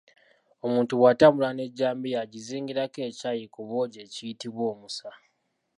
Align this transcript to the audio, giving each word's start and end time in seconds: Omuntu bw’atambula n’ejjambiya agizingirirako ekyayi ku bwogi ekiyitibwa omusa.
Omuntu 0.65 0.91
bw’atambula 0.99 1.49
n’ejjambiya 1.53 2.17
agizingirirako 2.25 2.99
ekyayi 3.09 3.45
ku 3.53 3.59
bwogi 3.67 3.97
ekiyitibwa 4.05 4.63
omusa. 4.73 5.09